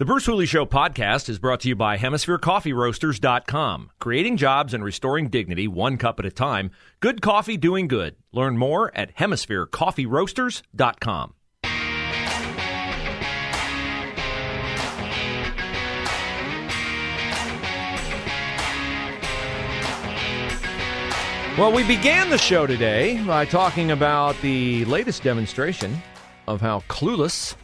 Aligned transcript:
The 0.00 0.06
Bruce 0.06 0.24
Hooley 0.24 0.46
Show 0.46 0.64
podcast 0.64 1.28
is 1.28 1.38
brought 1.38 1.60
to 1.60 1.68
you 1.68 1.76
by 1.76 1.98
HemisphereCoffeeRoasters.com. 1.98 3.90
Creating 3.98 4.38
jobs 4.38 4.72
and 4.72 4.82
restoring 4.82 5.28
dignity 5.28 5.68
one 5.68 5.98
cup 5.98 6.18
at 6.18 6.24
a 6.24 6.30
time. 6.30 6.70
Good 7.00 7.20
coffee 7.20 7.58
doing 7.58 7.86
good. 7.86 8.16
Learn 8.32 8.56
more 8.56 8.90
at 8.96 9.14
HemisphereCoffeeRoasters.com. 9.16 11.34
Well, 21.58 21.72
we 21.72 21.86
began 21.86 22.30
the 22.30 22.38
show 22.38 22.66
today 22.66 23.22
by 23.26 23.44
talking 23.44 23.90
about 23.90 24.40
the 24.40 24.86
latest 24.86 25.22
demonstration 25.22 25.98
of 26.48 26.62
how 26.62 26.80
clueless 26.88 27.54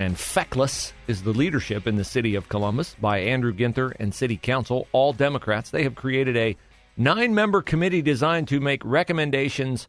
and 0.00 0.16
feckless 0.16 0.94
is 1.08 1.22
the 1.22 1.32
leadership 1.32 1.86
in 1.86 1.96
the 1.96 2.04
city 2.04 2.34
of 2.34 2.48
Columbus 2.48 2.96
by 3.02 3.18
Andrew 3.18 3.52
Ginther 3.52 3.92
and 4.00 4.14
City 4.14 4.38
Council, 4.38 4.88
all 4.92 5.12
Democrats. 5.12 5.68
They 5.68 5.82
have 5.82 5.94
created 5.94 6.38
a 6.38 6.56
nine 6.96 7.34
member 7.34 7.60
committee 7.60 8.00
designed 8.00 8.48
to 8.48 8.60
make 8.60 8.82
recommendations. 8.82 9.88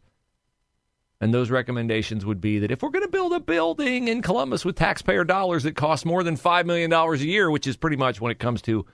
And 1.18 1.32
those 1.32 1.50
recommendations 1.50 2.26
would 2.26 2.42
be 2.42 2.58
that 2.58 2.70
if 2.70 2.82
we're 2.82 2.90
going 2.90 3.06
to 3.06 3.10
build 3.10 3.32
a 3.32 3.40
building 3.40 4.06
in 4.06 4.20
Columbus 4.20 4.66
with 4.66 4.76
taxpayer 4.76 5.24
dollars 5.24 5.62
that 5.62 5.76
costs 5.76 6.04
more 6.04 6.22
than 6.22 6.36
$5 6.36 6.66
million 6.66 6.92
a 6.92 7.16
year, 7.16 7.50
which 7.50 7.66
is 7.66 7.78
pretty 7.78 7.96
much 7.96 8.20
when 8.20 8.32
it 8.32 8.38
comes 8.38 8.60
to 8.62 8.84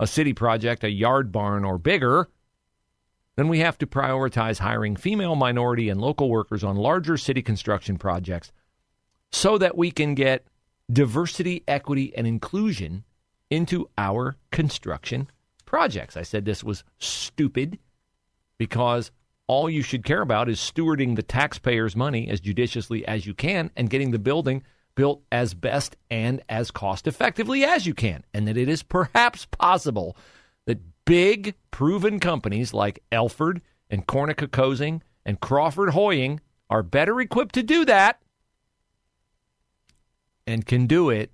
a 0.00 0.08
city 0.08 0.32
project, 0.32 0.82
a 0.82 0.90
yard 0.90 1.30
barn 1.30 1.64
or 1.64 1.78
bigger, 1.78 2.28
then 3.36 3.46
we 3.46 3.60
have 3.60 3.78
to 3.78 3.86
prioritize 3.86 4.58
hiring 4.58 4.96
female, 4.96 5.36
minority, 5.36 5.88
and 5.88 6.00
local 6.00 6.28
workers 6.28 6.64
on 6.64 6.74
larger 6.74 7.16
city 7.16 7.42
construction 7.42 7.96
projects 7.96 8.50
so 9.32 9.58
that 9.58 9.76
we 9.76 9.90
can 9.90 10.14
get 10.14 10.46
diversity, 10.90 11.62
equity, 11.68 12.16
and 12.16 12.26
inclusion 12.26 13.04
into 13.50 13.88
our 13.96 14.36
construction 14.50 15.30
projects. 15.64 16.16
I 16.16 16.22
said 16.22 16.44
this 16.44 16.64
was 16.64 16.84
stupid 16.98 17.78
because 18.58 19.10
all 19.46 19.70
you 19.70 19.82
should 19.82 20.04
care 20.04 20.22
about 20.22 20.48
is 20.48 20.58
stewarding 20.58 21.16
the 21.16 21.22
taxpayers' 21.22 21.96
money 21.96 22.28
as 22.28 22.40
judiciously 22.40 23.06
as 23.06 23.26
you 23.26 23.34
can 23.34 23.70
and 23.76 23.90
getting 23.90 24.10
the 24.10 24.18
building 24.18 24.62
built 24.94 25.22
as 25.30 25.54
best 25.54 25.96
and 26.10 26.42
as 26.48 26.70
cost 26.70 27.06
effectively 27.06 27.64
as 27.64 27.86
you 27.86 27.94
can. 27.94 28.24
And 28.34 28.48
that 28.48 28.56
it 28.56 28.68
is 28.68 28.82
perhaps 28.82 29.46
possible 29.46 30.16
that 30.66 30.80
big 31.04 31.54
proven 31.70 32.20
companies 32.20 32.74
like 32.74 33.02
Elford 33.12 33.62
and 33.88 34.06
Corna 34.06 34.34
Kokosing 34.34 35.00
and 35.24 35.40
Crawford 35.40 35.90
Hoying 35.90 36.40
are 36.68 36.82
better 36.82 37.20
equipped 37.20 37.54
to 37.54 37.62
do 37.62 37.84
that 37.86 38.20
and 40.48 40.64
can 40.64 40.86
do 40.86 41.10
it 41.10 41.30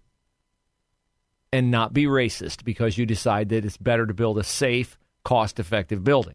and 1.52 1.70
not 1.70 1.92
be 1.92 2.04
racist 2.04 2.64
because 2.64 2.98
you 2.98 3.06
decide 3.06 3.48
that 3.50 3.64
it's 3.64 3.76
better 3.76 4.06
to 4.06 4.12
build 4.12 4.38
a 4.38 4.42
safe, 4.42 4.98
cost 5.22 5.60
effective 5.60 6.02
building. 6.02 6.34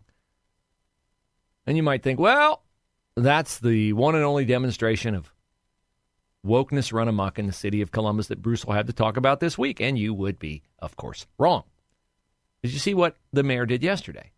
And 1.68 1.76
you 1.76 1.84
might 1.84 2.04
think, 2.04 2.22
well, 2.22 2.64
that's 3.18 3.60
the 3.60 3.92
one 3.92 4.16
and 4.16 4.24
only 4.24 4.46
demonstration 4.46 5.14
of 5.14 5.34
wokeness 6.48 6.94
run 6.94 7.10
amok 7.10 7.38
in 7.38 7.48
the 7.48 7.54
city 7.54 7.82
of 7.82 7.92
Columbus 7.92 8.28
that 8.28 8.42
Bruce 8.42 8.64
will 8.64 8.76
have 8.76 8.88
to 8.88 8.94
talk 8.94 9.18
about 9.18 9.42
this 9.42 9.58
week. 9.58 9.82
And 9.82 10.00
you 10.00 10.14
would 10.14 10.40
be, 10.40 10.64
of 10.80 10.96
course, 10.96 11.28
wrong. 11.38 11.64
Did 12.64 12.72
you 12.72 12.80
see 12.80 12.94
what 12.94 13.18
the 13.34 13.44
mayor 13.44 13.66
did 13.66 13.84
yesterday? 13.84 14.32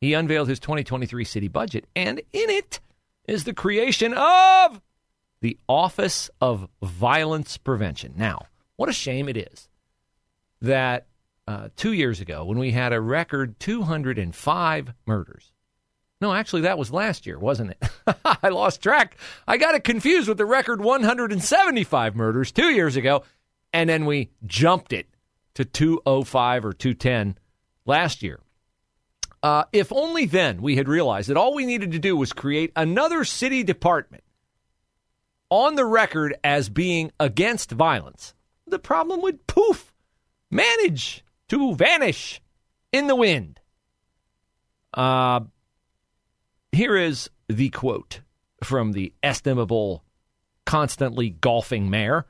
He 0.00 0.14
unveiled 0.14 0.48
his 0.48 0.58
2023 0.58 1.22
city 1.24 1.48
budget, 1.48 1.86
and 1.94 2.18
in 2.32 2.50
it 2.50 2.80
is 3.28 3.44
the 3.44 3.54
creation 3.54 4.14
of 4.14 4.80
the 5.44 5.58
Office 5.68 6.30
of 6.40 6.70
Violence 6.82 7.58
Prevention. 7.58 8.14
Now, 8.16 8.46
what 8.76 8.88
a 8.88 8.94
shame 8.94 9.28
it 9.28 9.36
is 9.36 9.68
that 10.62 11.06
uh, 11.46 11.68
two 11.76 11.92
years 11.92 12.22
ago, 12.22 12.46
when 12.46 12.58
we 12.58 12.70
had 12.70 12.94
a 12.94 13.00
record 13.00 13.60
205 13.60 14.94
murders, 15.04 15.52
no, 16.22 16.32
actually, 16.32 16.62
that 16.62 16.78
was 16.78 16.90
last 16.90 17.26
year, 17.26 17.38
wasn't 17.38 17.72
it? 17.72 18.16
I 18.42 18.48
lost 18.48 18.82
track. 18.82 19.18
I 19.46 19.58
got 19.58 19.74
it 19.74 19.84
confused 19.84 20.30
with 20.30 20.38
the 20.38 20.46
record 20.46 20.80
175 20.80 22.16
murders 22.16 22.50
two 22.50 22.70
years 22.70 22.96
ago, 22.96 23.22
and 23.70 23.90
then 23.90 24.06
we 24.06 24.30
jumped 24.46 24.94
it 24.94 25.08
to 25.56 25.66
205 25.66 26.64
or 26.64 26.72
210 26.72 27.36
last 27.84 28.22
year. 28.22 28.40
Uh, 29.42 29.64
if 29.74 29.92
only 29.92 30.24
then 30.24 30.62
we 30.62 30.76
had 30.76 30.88
realized 30.88 31.28
that 31.28 31.36
all 31.36 31.54
we 31.54 31.66
needed 31.66 31.92
to 31.92 31.98
do 31.98 32.16
was 32.16 32.32
create 32.32 32.72
another 32.74 33.24
city 33.24 33.62
department 33.62 34.24
on 35.50 35.74
the 35.74 35.84
record 35.84 36.34
as 36.42 36.68
being 36.68 37.12
against 37.20 37.70
violence, 37.70 38.34
the 38.66 38.78
problem 38.78 39.22
would 39.22 39.46
poof, 39.46 39.92
manage 40.50 41.24
to 41.48 41.74
vanish 41.74 42.40
in 42.92 43.06
the 43.06 43.16
wind. 43.16 43.60
Uh, 44.92 45.40
here 46.72 46.96
is 46.96 47.30
the 47.48 47.70
quote 47.70 48.20
from 48.62 48.92
the 48.92 49.12
estimable, 49.22 50.04
constantly 50.64 51.30
golfing 51.30 51.90
mayor 51.90 52.26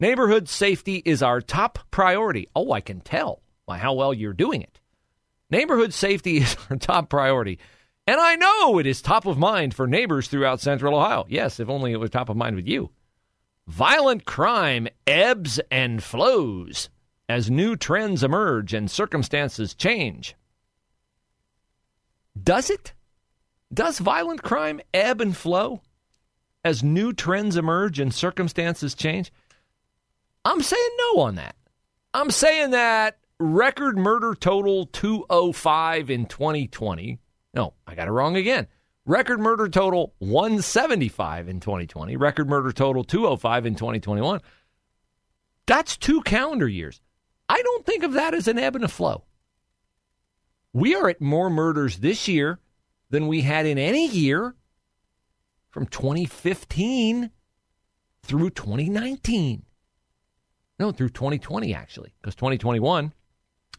Neighborhood 0.00 0.48
safety 0.48 1.02
is 1.04 1.22
our 1.22 1.40
top 1.40 1.80
priority. 1.90 2.46
Oh, 2.54 2.70
I 2.70 2.80
can 2.80 3.00
tell 3.00 3.42
by 3.66 3.78
how 3.78 3.94
well 3.94 4.14
you're 4.14 4.32
doing 4.32 4.62
it. 4.62 4.78
Neighborhood 5.50 5.92
safety 5.92 6.36
is 6.38 6.56
our 6.70 6.76
top 6.76 7.08
priority. 7.08 7.58
And 8.08 8.22
I 8.22 8.36
know 8.36 8.78
it 8.78 8.86
is 8.86 9.02
top 9.02 9.26
of 9.26 9.36
mind 9.36 9.74
for 9.74 9.86
neighbors 9.86 10.28
throughout 10.28 10.62
central 10.62 10.96
Ohio. 10.96 11.26
Yes, 11.28 11.60
if 11.60 11.68
only 11.68 11.92
it 11.92 12.00
was 12.00 12.08
top 12.08 12.30
of 12.30 12.38
mind 12.38 12.56
with 12.56 12.66
you. 12.66 12.88
Violent 13.66 14.24
crime 14.24 14.88
ebbs 15.06 15.60
and 15.70 16.02
flows 16.02 16.88
as 17.28 17.50
new 17.50 17.76
trends 17.76 18.22
emerge 18.22 18.72
and 18.72 18.90
circumstances 18.90 19.74
change. 19.74 20.34
Does 22.42 22.70
it? 22.70 22.94
Does 23.74 23.98
violent 23.98 24.42
crime 24.42 24.80
ebb 24.94 25.20
and 25.20 25.36
flow 25.36 25.82
as 26.64 26.82
new 26.82 27.12
trends 27.12 27.58
emerge 27.58 28.00
and 28.00 28.14
circumstances 28.14 28.94
change? 28.94 29.30
I'm 30.46 30.62
saying 30.62 30.96
no 30.96 31.20
on 31.20 31.34
that. 31.34 31.56
I'm 32.14 32.30
saying 32.30 32.70
that 32.70 33.18
record 33.38 33.98
murder 33.98 34.34
total 34.34 34.86
205 34.86 36.08
in 36.08 36.24
2020. 36.24 37.18
No, 37.58 37.74
I 37.88 37.96
got 37.96 38.06
it 38.06 38.12
wrong 38.12 38.36
again. 38.36 38.68
Record 39.04 39.40
murder 39.40 39.68
total 39.68 40.14
175 40.20 41.48
in 41.48 41.58
2020. 41.58 42.14
Record 42.16 42.48
murder 42.48 42.70
total 42.70 43.02
205 43.02 43.66
in 43.66 43.74
2021. 43.74 44.40
That's 45.66 45.96
two 45.96 46.22
calendar 46.22 46.68
years. 46.68 47.00
I 47.48 47.60
don't 47.60 47.84
think 47.84 48.04
of 48.04 48.12
that 48.12 48.32
as 48.32 48.46
an 48.46 48.60
ebb 48.60 48.76
and 48.76 48.84
a 48.84 48.88
flow. 48.88 49.24
We 50.72 50.94
are 50.94 51.08
at 51.08 51.20
more 51.20 51.50
murders 51.50 51.96
this 51.96 52.28
year 52.28 52.60
than 53.10 53.26
we 53.26 53.40
had 53.40 53.66
in 53.66 53.76
any 53.76 54.06
year 54.06 54.54
from 55.70 55.86
2015 55.86 57.32
through 58.22 58.50
2019. 58.50 59.64
No, 60.78 60.92
through 60.92 61.08
2020, 61.08 61.74
actually, 61.74 62.14
because 62.20 62.36
2021 62.36 63.12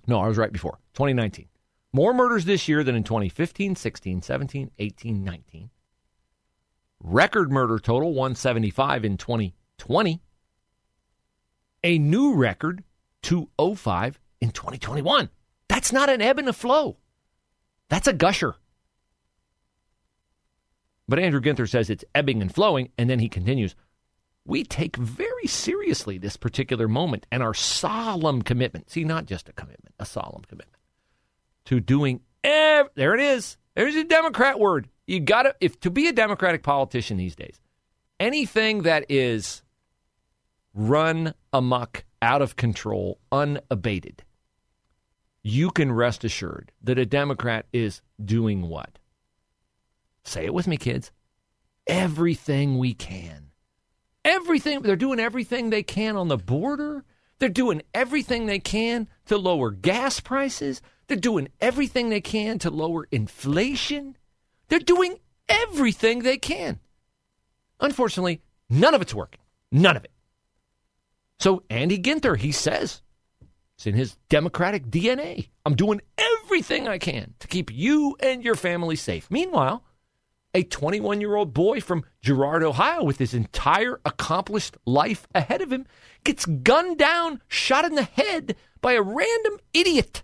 no, 0.08 0.20
I 0.20 0.28
was 0.28 0.38
right 0.38 0.52
before. 0.52 0.80
2019. 0.96 1.48
More 1.92 2.14
murders 2.14 2.46
this 2.46 2.68
year 2.68 2.84
than 2.84 2.96
in 2.96 3.04
2015, 3.04 3.76
16, 3.76 4.22
17, 4.22 4.72
18, 4.78 5.24
19. 5.24 5.70
Record 7.00 7.52
murder 7.52 7.80
total 7.80 8.14
175 8.14 9.06
in 9.06 9.18
2020. 9.18 10.22
A 11.84 11.98
new 11.98 12.36
record 12.36 12.84
205 13.24 14.20
in 14.42 14.52
2021. 14.52 15.30
That's 15.68 15.92
not 15.92 16.10
an 16.10 16.22
ebb 16.22 16.38
and 16.38 16.50
a 16.50 16.54
flow. 16.54 16.98
That's 17.90 18.08
a 18.08 18.14
gusher. 18.14 18.56
But 21.08 21.20
Andrew 21.20 21.42
Ginther 21.42 21.68
says 21.68 21.90
it's 21.90 22.06
ebbing 22.14 22.42
and 22.42 22.54
flowing, 22.54 22.90
and 22.98 23.10
then 23.10 23.20
he 23.20 23.30
continues 23.30 23.76
we 24.46 24.64
take 24.64 24.96
very 24.96 25.46
seriously 25.46 26.18
this 26.18 26.36
particular 26.36 26.88
moment 26.88 27.28
and 27.32 27.44
our 27.44 27.54
solemn 27.54 28.42
commitment. 28.42 28.90
See, 28.90 29.04
not 29.04 29.26
just 29.26 29.48
a 29.48 29.54
commitment, 29.54 29.94
a 30.00 30.06
solemn 30.06 30.44
commitment 30.48 30.79
to 31.70 31.80
doing. 31.80 32.22
Ev- 32.44 32.90
there 32.96 33.14
it 33.14 33.22
is. 33.22 33.58
There's 33.76 33.96
a 33.96 34.04
Democrat 34.04 34.60
word. 34.60 34.90
You 35.06 35.20
got 35.20 35.44
to, 35.44 35.56
if 35.62 35.80
to 35.82 35.92
be 35.92 36.08
a 36.08 36.14
Democratic 36.14 36.64
politician 36.64 37.18
these 37.18 37.36
days, 37.36 37.62
anything 38.20 38.82
that 38.84 39.06
is 39.10 39.62
run 40.74 41.34
amuck, 41.54 42.04
out 42.22 42.42
of 42.42 42.56
control, 42.56 43.20
unabated, 43.32 44.24
you 45.44 45.70
can 45.70 45.92
rest 45.92 46.24
assured 46.24 46.72
that 46.82 47.00
a 47.00 47.06
Democrat 47.06 47.66
is 47.72 48.02
doing 48.24 48.64
what? 48.68 49.00
Say 50.24 50.46
it 50.46 50.54
with 50.54 50.68
me, 50.68 50.76
kids. 50.76 51.12
Everything 51.88 52.78
we 52.78 52.94
can. 52.94 53.52
Everything. 54.26 54.82
They're 54.82 54.96
doing 54.96 55.20
everything 55.20 55.70
they 55.70 55.84
can 55.84 56.18
on 56.18 56.28
the 56.28 56.38
border. 56.38 57.06
They're 57.38 57.48
doing 57.48 57.84
everything 57.94 58.46
they 58.48 58.60
can 58.60 59.08
to 59.28 59.38
lower 59.38 59.72
gas 59.72 60.20
prices. 60.20 60.82
They're 61.10 61.18
doing 61.18 61.50
everything 61.60 62.10
they 62.10 62.22
can 62.22 62.60
to 62.60 62.70
lower 62.70 63.08
inflation. 63.12 64.16
They're 64.68 64.78
doing 64.78 65.18
everything 65.50 66.20
they 66.20 66.38
can. 66.38 66.80
Unfortunately, 67.80 68.44
none 68.70 68.94
of 68.94 69.02
it's 69.02 69.14
working. 69.14 69.42
None 69.72 69.98
of 69.98 70.06
it. 70.06 70.12
So 71.40 71.64
Andy 71.68 71.98
Ginther, 71.98 72.38
he 72.38 72.52
says, 72.52 73.02
it's 73.76 73.88
in 73.88 73.96
his 73.96 74.18
Democratic 74.30 74.86
DNA. 74.92 75.48
I'm 75.66 75.76
doing 75.76 76.00
everything 76.16 76.88
I 76.88 77.00
can 77.00 77.34
to 77.40 77.48
keep 77.48 77.72
you 77.74 78.16
and 78.20 78.44
your 78.44 78.56
family 78.56 78.96
safe. 78.96 79.32
Meanwhile, 79.32 79.84
a 80.54 80.62
21 80.62 81.22
year 81.22 81.36
old 81.36 81.56
boy 81.56 81.82
from 81.82 82.04
Girard, 82.22 82.62
Ohio, 82.62 83.04
with 83.04 83.18
his 83.18 83.34
entire 83.34 84.00
accomplished 84.06 84.78
life 84.86 85.28
ahead 85.34 85.62
of 85.62 85.74
him, 85.74 85.88
gets 86.24 86.46
gunned 86.46 87.00
down, 87.00 87.42
shot 87.48 87.86
in 87.86 87.96
the 87.96 88.04
head 88.04 88.56
by 88.80 88.94
a 88.94 89.02
random 89.02 89.58
idiot 89.74 90.22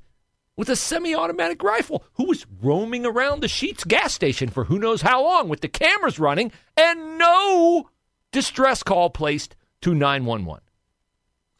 with 0.57 0.69
a 0.69 0.75
semi 0.75 1.15
automatic 1.15 1.61
rifle 1.63 2.03
who 2.13 2.25
was 2.25 2.45
roaming 2.61 3.05
around 3.05 3.41
the 3.41 3.47
Sheetz 3.47 3.87
gas 3.87 4.13
station 4.13 4.49
for 4.49 4.65
who 4.65 4.79
knows 4.79 5.01
how 5.01 5.23
long 5.23 5.49
with 5.49 5.61
the 5.61 5.67
cameras 5.67 6.19
running 6.19 6.51
and 6.77 7.17
no 7.17 7.89
distress 8.31 8.83
call 8.83 9.09
placed 9.09 9.55
to 9.81 9.93
911. 9.93 10.61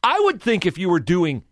I 0.03 0.19
would 0.19 0.41
think 0.41 0.65
if 0.65 0.77
you 0.77 0.89
were 0.89 0.99
doing 0.99 1.43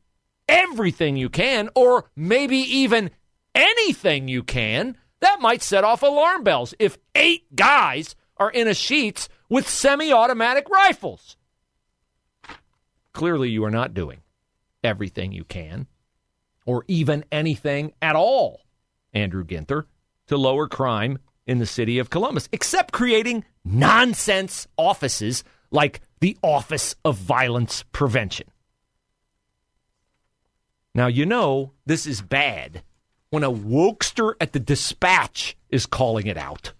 everything 0.47 1.15
you 1.17 1.29
can, 1.29 1.69
or 1.75 2.09
maybe 2.15 2.57
even 2.57 3.11
anything 3.55 4.27
you 4.27 4.43
can, 4.43 4.97
that 5.21 5.41
might 5.41 5.61
set 5.61 5.83
off 5.83 6.03
alarm 6.03 6.43
bells 6.43 6.73
if 6.79 6.97
eight 7.15 7.55
guys 7.55 8.15
are 8.37 8.51
in 8.51 8.67
a 8.67 8.71
Sheetz 8.71 9.27
with 9.49 9.69
semi 9.69 10.11
automatic 10.11 10.69
rifles. 10.69 11.37
Clearly, 13.13 13.49
you 13.49 13.63
are 13.63 13.71
not 13.71 13.93
doing 13.93 14.21
everything 14.83 15.31
you 15.31 15.43
can, 15.43 15.87
or 16.65 16.85
even 16.87 17.25
anything 17.31 17.93
at 18.01 18.15
all, 18.15 18.61
Andrew 19.13 19.43
Ginther, 19.43 19.85
to 20.27 20.37
lower 20.37 20.67
crime 20.67 21.19
in 21.45 21.59
the 21.59 21.65
city 21.65 21.99
of 21.99 22.09
Columbus, 22.09 22.47
except 22.51 22.93
creating 22.93 23.43
nonsense 23.65 24.67
offices 24.77 25.43
like 25.71 26.01
the 26.21 26.37
Office 26.41 26.95
of 27.03 27.17
Violence 27.17 27.83
Prevention. 27.91 28.47
Now, 30.95 31.07
you 31.07 31.25
know 31.25 31.73
this 31.85 32.05
is 32.05 32.21
bad 32.21 32.83
when 33.29 33.43
a 33.43 33.51
wokester 33.51 34.35
at 34.39 34.53
the 34.53 34.59
dispatch 34.59 35.57
is 35.69 35.85
calling 35.87 36.27
it 36.27 36.37
out. 36.37 36.73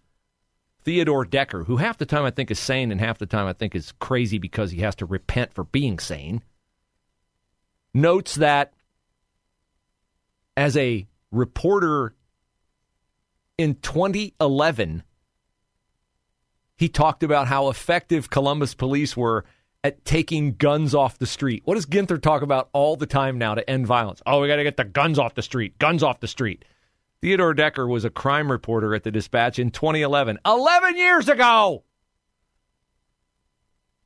Theodore 0.84 1.26
Decker, 1.26 1.64
who 1.64 1.78
half 1.78 1.98
the 1.98 2.06
time 2.06 2.26
I 2.26 2.30
think 2.30 2.52
is 2.52 2.60
sane 2.60 2.92
and 2.92 3.00
half 3.00 3.18
the 3.18 3.26
time 3.26 3.48
I 3.48 3.54
think 3.54 3.74
is 3.74 3.94
crazy 4.00 4.38
because 4.38 4.72
he 4.72 4.82
has 4.82 4.96
to 4.96 5.06
repent 5.06 5.54
for 5.54 5.64
being 5.64 5.98
sane, 5.98 6.44
notes 7.94 8.36
that 8.36 8.74
as 10.56 10.78
a 10.78 11.08
reporter 11.32 12.16
in 13.58 13.76
2011, 13.76 15.04
he 16.78 16.90
talked 16.90 17.24
about 17.24 17.48
how 17.48 17.70
effective 17.70 18.30
Columbus 18.30 18.74
police 18.74 19.16
were 19.16 19.46
at 19.84 20.06
taking 20.06 20.56
guns 20.56 20.96
off 20.96 21.18
the 21.18 21.26
street. 21.26 21.62
What 21.66 21.76
does 21.76 21.86
Ginther 21.86 22.22
talk 22.22 22.42
about 22.42 22.70
all 22.74 22.96
the 22.96 23.06
time 23.06 23.38
now 23.38 23.56
to 23.56 23.70
end 23.70 23.86
violence? 23.86 24.22
Oh, 24.26 24.42
we 24.42 24.48
got 24.48 24.56
to 24.56 24.64
get 24.64 24.78
the 24.78 24.86
guns 24.86 25.20
off 25.20 25.36
the 25.36 25.42
street. 25.42 25.78
Guns 25.78 26.04
off 26.04 26.20
the 26.20 26.28
street. 26.28 26.64
Theodore 27.22 27.54
Decker 27.54 27.88
was 27.88 28.06
a 28.06 28.10
crime 28.10 28.52
reporter 28.52 28.96
at 28.96 29.04
the 29.04 29.12
Dispatch 29.12 29.60
in 29.60 29.72
2011, 29.72 30.40
11 30.46 30.98
years 30.98 31.30
ago, 31.30 31.84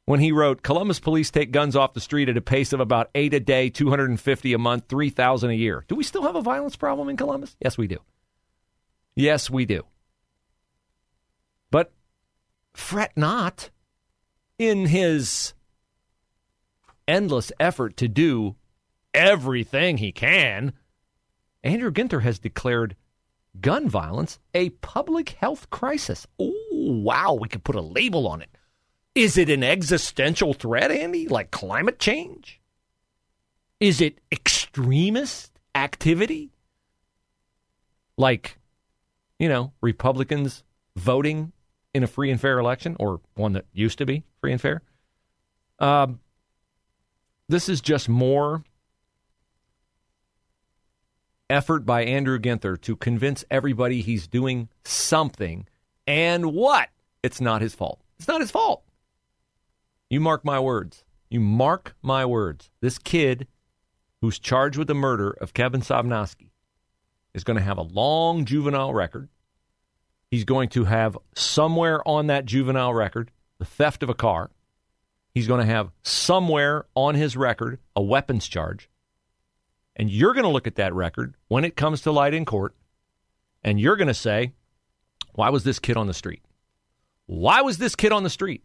when 0.08 0.22
he 0.22 0.32
wrote 0.32 0.64
Columbus 0.64 1.02
police 1.02 1.30
take 1.30 1.52
guns 1.52 1.76
off 1.76 1.94
the 1.94 2.00
street 2.00 2.30
at 2.30 2.38
a 2.38 2.42
pace 2.42 2.72
of 2.72 2.80
about 2.80 3.10
eight 3.14 3.34
a 3.34 3.42
day, 3.42 3.70
250 3.70 4.54
a 4.54 4.58
month, 4.58 4.86
3,000 4.88 5.50
a 5.50 5.54
year. 5.54 5.84
Do 5.90 5.96
we 5.96 6.04
still 6.06 6.24
have 6.24 6.38
a 6.38 6.42
violence 6.42 6.78
problem 6.78 7.10
in 7.10 7.18
Columbus? 7.18 7.58
Yes, 7.60 7.78
we 7.78 7.88
do. 7.88 7.98
Yes, 9.16 9.50
we 9.50 9.66
do. 9.66 9.84
But 11.72 11.92
fret 12.74 13.12
not 13.18 13.70
in 14.58 14.86
his 14.86 15.54
endless 17.06 17.52
effort 17.60 17.98
to 17.98 18.08
do 18.08 18.56
everything 19.14 19.98
he 19.98 20.14
can, 20.14 20.72
Andrew 21.66 21.92
Ginther 21.92 22.22
has 22.22 22.40
declared 22.40 22.96
gun 23.60 23.90
violence 23.90 24.40
a 24.54 24.70
public 24.70 25.32
health 25.32 25.70
crisis. 25.70 26.26
Oh, 26.40 26.54
wow, 26.80 27.34
we 27.34 27.50
could 27.50 27.66
put 27.66 27.76
a 27.76 27.82
label 27.82 28.26
on 28.26 28.42
it. 28.42 28.57
Is 29.18 29.36
it 29.36 29.50
an 29.50 29.64
existential 29.64 30.54
threat, 30.54 30.92
Andy, 30.92 31.28
like 31.28 31.50
climate 31.50 31.98
change? 31.98 32.62
Is 33.80 34.00
it 34.00 34.20
extremist 34.32 35.60
activity? 35.74 36.52
Like, 38.16 38.60
you 39.40 39.50
know, 39.50 39.74
Republicans 39.82 40.64
voting 40.96 41.52
in 41.96 42.04
a 42.04 42.08
free 42.08 42.30
and 42.30 42.40
fair 42.40 42.60
election, 42.60 42.96
or 43.00 43.20
one 43.34 43.54
that 43.54 43.66
used 43.74 43.98
to 43.98 44.06
be 44.06 44.24
free 44.40 44.52
and 44.52 44.62
fair? 44.62 44.84
Um, 45.80 46.20
this 47.50 47.70
is 47.70 47.82
just 47.82 48.08
more 48.08 48.64
effort 51.50 51.88
by 51.88 52.04
Andrew 52.04 52.38
Ginther 52.38 52.80
to 52.82 52.96
convince 52.96 53.44
everybody 53.50 54.02
he's 54.02 54.28
doing 54.28 54.70
something 54.86 55.68
and 56.06 56.54
what? 56.54 56.90
It's 57.24 57.42
not 57.42 57.64
his 57.64 57.74
fault. 57.74 58.00
It's 58.20 58.28
not 58.28 58.42
his 58.42 58.52
fault. 58.52 58.84
You 60.10 60.20
mark 60.20 60.46
my 60.46 60.60
words. 60.60 61.04
You 61.30 61.40
mark 61.40 61.96
my 62.02 62.26
words. 62.26 62.72
This 62.82 62.98
kid 62.98 63.48
who's 64.22 64.40
charged 64.40 64.78
with 64.78 64.88
the 64.88 64.94
murder 64.94 65.32
of 65.32 65.54
Kevin 65.54 65.82
Sobnoski 65.82 66.52
is 67.34 67.44
going 67.44 67.58
to 67.58 67.64
have 67.64 67.78
a 67.78 67.84
long 67.84 68.46
juvenile 68.46 68.94
record. 68.94 69.30
He's 70.32 70.46
going 70.46 70.70
to 70.70 70.86
have 70.86 71.18
somewhere 71.36 72.06
on 72.08 72.28
that 72.28 72.46
juvenile 72.46 72.94
record 72.94 73.32
the 73.60 73.66
theft 73.66 74.04
of 74.04 74.10
a 74.10 74.14
car. 74.14 74.52
He's 75.34 75.48
going 75.48 75.60
to 75.60 75.72
have 75.72 75.92
somewhere 76.04 76.86
on 76.96 77.16
his 77.16 77.36
record 77.36 77.80
a 77.96 78.02
weapons 78.02 78.48
charge. 78.48 78.90
And 79.96 80.10
you're 80.10 80.34
going 80.34 80.44
to 80.44 80.50
look 80.50 80.68
at 80.68 80.76
that 80.76 80.94
record 80.94 81.36
when 81.48 81.66
it 81.66 81.76
comes 81.76 82.02
to 82.02 82.12
light 82.12 82.34
in 82.34 82.46
court, 82.46 82.76
and 83.64 83.80
you're 83.80 83.96
going 83.98 84.08
to 84.08 84.14
say, 84.14 84.54
why 85.34 85.50
was 85.50 85.64
this 85.64 85.80
kid 85.80 85.98
on 85.98 86.08
the 86.08 86.14
street? 86.14 86.44
Why 87.26 87.62
was 87.62 87.78
this 87.78 87.96
kid 87.96 88.12
on 88.12 88.24
the 88.24 88.30
street? 88.30 88.64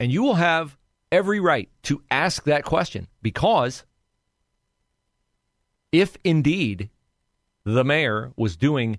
And 0.00 0.12
you 0.12 0.22
will 0.22 0.34
have 0.34 0.76
every 1.10 1.40
right 1.40 1.68
to 1.84 2.02
ask 2.10 2.44
that 2.44 2.64
question 2.64 3.08
because 3.22 3.84
if 5.92 6.16
indeed 6.22 6.90
the 7.64 7.84
mayor 7.84 8.32
was 8.36 8.56
doing 8.56 8.98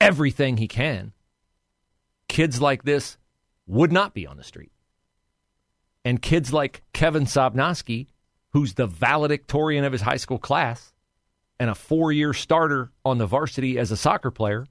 everything 0.00 0.56
he 0.56 0.68
can, 0.68 1.12
kids 2.28 2.60
like 2.60 2.82
this 2.82 3.16
would 3.66 3.92
not 3.92 4.14
be 4.14 4.26
on 4.26 4.36
the 4.36 4.44
street. 4.44 4.72
And 6.04 6.20
kids 6.20 6.52
like 6.52 6.82
Kevin 6.92 7.24
Sobnoski, 7.24 8.08
who's 8.50 8.74
the 8.74 8.86
valedictorian 8.86 9.84
of 9.84 9.92
his 9.92 10.02
high 10.02 10.16
school 10.16 10.38
class 10.38 10.92
and 11.58 11.70
a 11.70 11.74
four 11.74 12.12
year 12.12 12.32
starter 12.32 12.90
on 13.04 13.18
the 13.18 13.26
varsity 13.26 13.78
as 13.78 13.90
a 13.90 13.96
soccer 13.96 14.30
player 14.30 14.66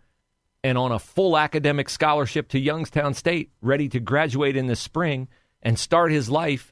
and 0.63 0.77
on 0.77 0.91
a 0.91 0.99
full 0.99 1.37
academic 1.37 1.89
scholarship 1.89 2.47
to 2.49 2.59
Youngstown 2.59 3.13
State, 3.13 3.51
ready 3.61 3.89
to 3.89 3.99
graduate 3.99 4.55
in 4.55 4.67
the 4.67 4.75
spring 4.75 5.27
and 5.63 5.79
start 5.79 6.11
his 6.11 6.29
life 6.29 6.71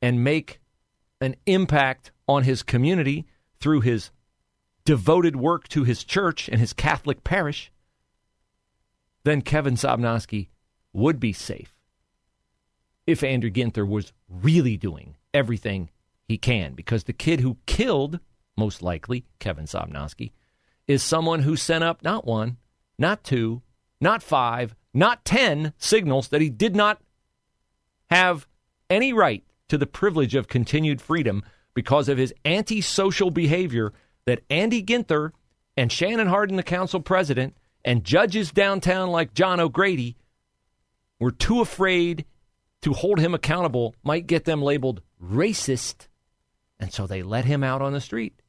and 0.00 0.24
make 0.24 0.60
an 1.20 1.36
impact 1.44 2.12
on 2.26 2.44
his 2.44 2.62
community 2.62 3.26
through 3.60 3.80
his 3.80 4.10
devoted 4.84 5.36
work 5.36 5.68
to 5.68 5.84
his 5.84 6.04
church 6.04 6.48
and 6.48 6.60
his 6.60 6.72
Catholic 6.72 7.24
parish, 7.24 7.70
then 9.24 9.42
Kevin 9.42 9.74
Sobnoski 9.74 10.48
would 10.94 11.20
be 11.20 11.32
safe 11.32 11.74
if 13.06 13.22
Andrew 13.22 13.50
Ginther 13.50 13.86
was 13.86 14.12
really 14.28 14.76
doing 14.76 15.16
everything 15.34 15.90
he 16.24 16.38
can. 16.38 16.74
Because 16.74 17.04
the 17.04 17.12
kid 17.12 17.40
who 17.40 17.58
killed, 17.66 18.20
most 18.56 18.82
likely, 18.82 19.26
Kevin 19.40 19.66
Sobnoski, 19.66 20.32
is 20.86 21.02
someone 21.02 21.40
who 21.40 21.56
sent 21.56 21.84
up 21.84 22.02
not 22.02 22.24
one, 22.24 22.56
not 22.98 23.24
two, 23.24 23.62
not 24.00 24.22
five, 24.22 24.74
not 24.94 25.24
ten 25.24 25.72
signals 25.76 26.28
that 26.28 26.40
he 26.40 26.48
did 26.48 26.74
not 26.74 27.02
have 28.10 28.46
any 28.90 29.12
right 29.12 29.44
to 29.68 29.78
the 29.78 29.86
privilege 29.86 30.34
of 30.34 30.48
continued 30.48 31.00
freedom 31.00 31.42
because 31.74 32.08
of 32.08 32.18
his 32.18 32.34
antisocial 32.44 33.30
behavior 33.30 33.92
that 34.26 34.42
Andy 34.50 34.82
Ginther 34.82 35.32
and 35.76 35.92
Shannon 35.92 36.26
Hardin, 36.26 36.56
the 36.56 36.62
council 36.62 37.00
president, 37.00 37.56
and 37.84 38.04
judges 38.04 38.50
downtown 38.50 39.10
like 39.10 39.34
John 39.34 39.60
O'Grady 39.60 40.16
were 41.20 41.30
too 41.30 41.60
afraid 41.60 42.24
to 42.82 42.92
hold 42.92 43.18
him 43.18 43.34
accountable 43.34 43.94
might 44.02 44.26
get 44.26 44.44
them 44.44 44.62
labeled 44.62 45.02
racist. 45.22 46.08
And 46.80 46.92
so 46.92 47.06
they 47.06 47.22
let 47.22 47.44
him 47.44 47.64
out 47.64 47.82
on 47.82 47.92
the 47.92 48.00
street 48.00 48.40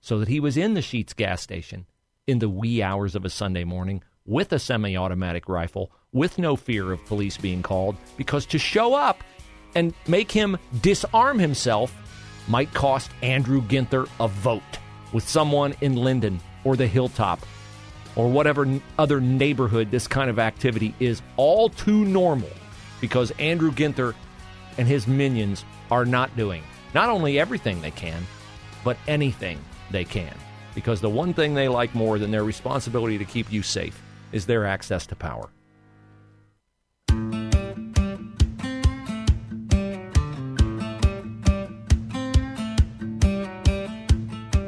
so 0.00 0.18
that 0.18 0.28
he 0.28 0.40
was 0.40 0.56
in 0.56 0.74
the 0.74 0.80
Sheetz 0.80 1.14
gas 1.14 1.42
station 1.42 1.86
in 2.26 2.38
the 2.38 2.48
wee 2.48 2.82
hours 2.82 3.14
of 3.14 3.24
a 3.24 3.30
Sunday 3.30 3.64
morning 3.64 4.02
with 4.24 4.52
a 4.52 4.58
semi 4.58 4.96
automatic 4.96 5.48
rifle 5.48 5.92
with 6.14 6.38
no 6.38 6.56
fear 6.56 6.90
of 6.92 7.04
police 7.04 7.36
being 7.36 7.62
called 7.62 7.96
because 8.16 8.46
to 8.46 8.58
show 8.58 8.94
up 8.94 9.22
and 9.74 9.92
make 10.08 10.32
him 10.32 10.56
disarm 10.80 11.38
himself 11.38 11.94
might 12.48 12.72
cost 12.72 13.10
Andrew 13.22 13.60
Ginther 13.60 14.08
a 14.20 14.28
vote 14.28 14.62
with 15.12 15.28
someone 15.28 15.74
in 15.82 15.96
Linden 15.96 16.40
or 16.64 16.76
the 16.76 16.86
Hilltop 16.86 17.44
or 18.16 18.30
whatever 18.30 18.80
other 18.98 19.20
neighborhood 19.20 19.90
this 19.90 20.06
kind 20.06 20.30
of 20.30 20.38
activity 20.38 20.94
is 21.00 21.20
all 21.36 21.68
too 21.68 22.04
normal 22.04 22.50
because 23.00 23.30
Andrew 23.32 23.72
Ginther 23.72 24.14
and 24.78 24.88
his 24.88 25.06
minions 25.06 25.64
are 25.90 26.06
not 26.06 26.34
doing 26.36 26.62
not 26.94 27.10
only 27.10 27.38
everything 27.40 27.80
they 27.82 27.90
can, 27.90 28.22
but 28.84 28.96
anything 29.08 29.58
they 29.90 30.04
can. 30.04 30.34
Because 30.74 31.00
the 31.00 31.10
one 31.10 31.34
thing 31.34 31.54
they 31.54 31.68
like 31.68 31.94
more 31.94 32.18
than 32.18 32.30
their 32.30 32.44
responsibility 32.44 33.18
to 33.18 33.24
keep 33.24 33.52
you 33.52 33.62
safe 33.62 34.00
is 34.32 34.46
their 34.46 34.64
access 34.64 35.06
to 35.08 35.16
power. 35.16 35.48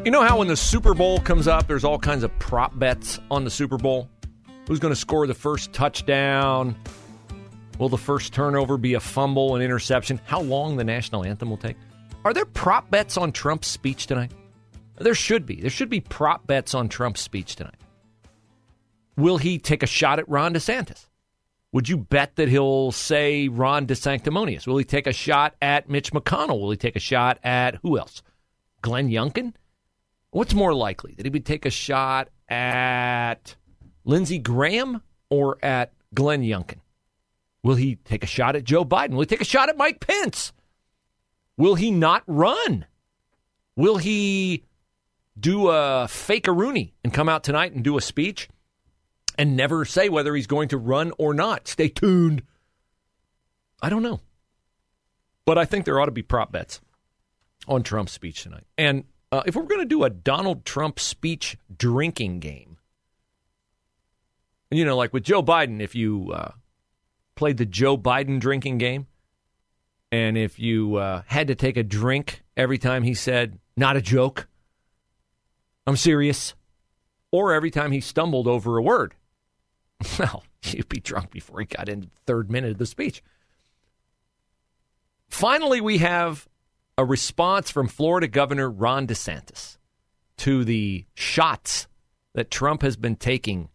You 0.06 0.12
know 0.12 0.22
how 0.22 0.38
when 0.38 0.46
the 0.46 0.56
Super 0.56 0.94
Bowl 0.94 1.18
comes 1.18 1.48
up, 1.48 1.66
there's 1.66 1.82
all 1.82 1.98
kinds 1.98 2.22
of 2.22 2.30
prop 2.38 2.78
bets 2.78 3.18
on 3.28 3.42
the 3.42 3.50
Super 3.50 3.76
Bowl? 3.76 4.08
Who's 4.68 4.78
going 4.78 4.94
to 4.94 5.00
score 5.00 5.26
the 5.26 5.34
first 5.34 5.72
touchdown? 5.72 6.76
Will 7.80 7.88
the 7.88 7.98
first 7.98 8.32
turnover 8.32 8.76
be 8.76 8.94
a 8.94 9.00
fumble, 9.00 9.56
an 9.56 9.62
interception? 9.62 10.20
How 10.25 10.42
long 10.42 10.76
the 10.76 10.84
national 10.84 11.25
anthem 11.25 11.50
will 11.50 11.56
take? 11.56 11.76
Are 12.25 12.32
there 12.32 12.44
prop 12.44 12.88
bets 12.88 13.16
on 13.16 13.32
Trump's 13.32 13.66
speech 13.66 14.06
tonight? 14.06 14.30
There 14.96 15.12
should 15.12 15.44
be. 15.44 15.60
There 15.60 15.70
should 15.70 15.90
be 15.90 15.98
prop 15.98 16.46
bets 16.46 16.72
on 16.72 16.88
Trump's 16.88 17.20
speech 17.20 17.56
tonight. 17.56 17.80
Will 19.16 19.38
he 19.38 19.58
take 19.58 19.82
a 19.82 19.88
shot 19.88 20.20
at 20.20 20.28
Ron 20.28 20.54
DeSantis? 20.54 21.08
Would 21.72 21.88
you 21.88 21.96
bet 21.96 22.36
that 22.36 22.48
he'll 22.48 22.92
say 22.92 23.48
Ron 23.48 23.88
DeSanctimonious? 23.88 24.68
Will 24.68 24.78
he 24.78 24.84
take 24.84 25.08
a 25.08 25.12
shot 25.12 25.56
at 25.60 25.90
Mitch 25.90 26.12
McConnell? 26.12 26.60
Will 26.60 26.70
he 26.70 26.76
take 26.76 26.94
a 26.94 27.00
shot 27.00 27.40
at 27.42 27.80
who 27.82 27.98
else? 27.98 28.22
Glenn 28.82 29.08
Youngkin? 29.08 29.52
What's 30.36 30.52
more 30.52 30.74
likely? 30.74 31.14
That 31.16 31.24
he 31.24 31.30
would 31.30 31.46
take 31.46 31.64
a 31.64 31.70
shot 31.70 32.28
at 32.46 33.56
Lindsey 34.04 34.38
Graham 34.38 35.00
or 35.30 35.56
at 35.64 35.94
Glenn 36.12 36.42
Youngkin? 36.42 36.80
Will 37.62 37.76
he 37.76 37.94
take 37.94 38.22
a 38.22 38.26
shot 38.26 38.54
at 38.54 38.62
Joe 38.62 38.84
Biden? 38.84 39.12
Will 39.12 39.20
he 39.20 39.26
take 39.26 39.40
a 39.40 39.46
shot 39.46 39.70
at 39.70 39.78
Mike 39.78 39.98
Pence? 39.98 40.52
Will 41.56 41.74
he 41.74 41.90
not 41.90 42.22
run? 42.26 42.84
Will 43.76 43.96
he 43.96 44.64
do 45.40 45.70
a 45.70 46.06
fake 46.06 46.48
a 46.48 46.52
Rooney 46.52 46.92
and 47.02 47.14
come 47.14 47.30
out 47.30 47.42
tonight 47.42 47.72
and 47.72 47.82
do 47.82 47.96
a 47.96 48.02
speech 48.02 48.46
and 49.38 49.56
never 49.56 49.86
say 49.86 50.10
whether 50.10 50.34
he's 50.34 50.46
going 50.46 50.68
to 50.68 50.76
run 50.76 51.12
or 51.16 51.32
not? 51.32 51.66
Stay 51.66 51.88
tuned. 51.88 52.42
I 53.80 53.88
don't 53.88 54.02
know. 54.02 54.20
But 55.46 55.56
I 55.56 55.64
think 55.64 55.86
there 55.86 55.98
ought 55.98 56.06
to 56.06 56.12
be 56.12 56.20
prop 56.20 56.52
bets 56.52 56.82
on 57.66 57.82
Trump's 57.82 58.12
speech 58.12 58.42
tonight. 58.42 58.66
And 58.76 59.04
uh, 59.33 59.42
if 59.47 59.56
we're 59.56 59.64
going 59.64 59.80
to 59.80 59.87
do 59.87 60.04
a 60.04 60.11
Donald 60.11 60.64
Trump 60.64 61.00
speech 61.00 61.56
drinking 61.76 62.40
game, 62.40 62.78
you 64.71 64.85
know, 64.85 64.97
like 64.97 65.12
with 65.12 65.25
Joe 65.25 65.42
Biden, 65.42 65.80
if 65.80 65.95
you 65.95 66.33
uh, 66.33 66.52
played 67.35 67.56
the 67.56 67.66
Joe 67.66 67.97
Biden 67.97 68.40
drinking 68.40 68.78
game, 68.78 69.06
and 70.12 70.38
if 70.38 70.59
you 70.59 70.97
uh, 70.97 71.23
had 71.26 71.49
to 71.49 71.54
take 71.54 71.76
a 71.76 71.83
drink 71.83 72.42
every 72.56 72.78
time 72.78 73.02
he 73.02 73.14
said, 73.14 73.59
not 73.76 73.97
a 73.97 74.02
joke, 74.02 74.49
I'm 75.87 75.97
serious, 75.97 76.54
or 77.30 77.52
every 77.52 77.71
time 77.71 77.92
he 77.92 78.00
stumbled 78.00 78.47
over 78.47 78.76
a 78.76 78.83
word, 78.83 79.14
well, 80.18 80.45
you'd 80.62 80.88
be 80.88 81.00
drunk 81.00 81.30
before 81.30 81.61
he 81.61 81.66
got 81.66 81.88
into 81.88 82.09
the 82.09 82.21
third 82.26 82.50
minute 82.50 82.73
of 82.73 82.78
the 82.78 82.87
speech. 82.87 83.23
Finally, 85.28 85.80
we 85.80 85.99
have 85.99 86.49
a 86.98 87.04
response 87.04 87.70
from 87.70 87.88
Florida 87.88 88.28
Governor 88.28 88.70
Ron 88.70 89.06
DeSantis 89.06 89.78
to 90.38 90.64
the 90.64 91.04
shots 91.14 91.88
that 92.34 92.50
Trump 92.50 92.82
has 92.82 92.96
been 92.96 93.16
taking 93.16 93.68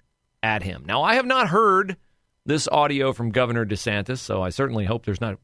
at 0.44 0.64
him. 0.64 0.84
Now, 0.86 1.04
I 1.04 1.16
have 1.16 1.26
not 1.26 1.50
heard 1.50 1.98
this 2.46 2.68
audio 2.68 3.14
from 3.14 3.32
Governor 3.32 3.66
DeSantis, 3.66 4.18
so 4.18 4.42
I 4.42 4.50
certainly 4.50 4.86
hope 4.86 5.06
there's 5.06 5.22
not 5.22 5.38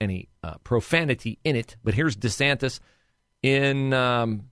any 0.00 0.28
uh, 0.42 0.54
profanity 0.64 1.38
in 1.44 1.56
it. 1.56 1.76
But 1.82 1.94
here's 1.94 2.16
DeSantis 2.16 2.80
in 3.42 3.92
um, 3.92 4.50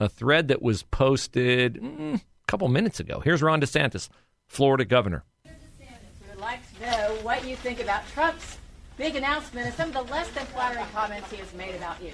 a 0.00 0.08
thread 0.08 0.48
that 0.48 0.62
was 0.62 0.82
posted 0.82 1.74
mm, 1.74 2.16
a 2.16 2.20
couple 2.46 2.68
minutes 2.68 3.00
ago. 3.00 3.20
Here's 3.20 3.42
Ron 3.42 3.60
DeSantis, 3.60 4.08
Florida 4.46 4.84
governor. 4.84 5.24
DeSantis, 5.46 6.28
would 6.28 6.40
like 6.40 6.60
to 6.74 6.82
know 6.82 7.18
what 7.22 7.46
you 7.46 7.56
think 7.56 7.80
about 7.80 8.06
Trump's 8.08 8.58
big 8.96 9.16
announcement 9.16 9.66
and 9.66 9.74
some 9.74 9.88
of 9.88 9.94
the 9.94 10.12
less 10.12 10.28
than 10.30 10.46
flattering 10.46 10.86
comments 10.92 11.30
he 11.30 11.36
has 11.36 11.52
made 11.54 11.74
about 11.74 12.02
you. 12.02 12.12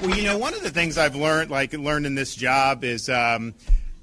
Well, 0.00 0.16
you 0.16 0.24
know, 0.24 0.38
one 0.38 0.54
of 0.54 0.62
the 0.62 0.70
things 0.70 0.98
I've 0.98 1.16
learned, 1.16 1.50
like 1.50 1.72
learned 1.72 2.06
in 2.06 2.14
this 2.14 2.34
job, 2.34 2.84
is 2.84 3.08
um, 3.08 3.54